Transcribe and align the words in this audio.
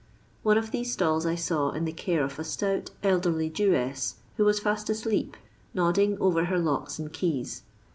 One 0.41 0.57
of 0.57 0.71
these 0.71 0.91
stalls 0.91 1.27
I 1.27 1.35
saw 1.35 1.69
in 1.73 1.85
the 1.85 1.91
care 1.91 2.23
of 2.23 2.39
a 2.39 2.43
stout 2.43 2.89
elderly 3.03 3.51
Jewess, 3.51 4.15
who 4.37 4.45
was 4.45 4.59
^t 4.61 4.89
asleep, 4.89 5.37
nodding 5.75 6.17
over 6.19 6.45
her 6.45 6.57
locks 6.57 6.97
and 6.97 7.13
keys. 7.13 7.61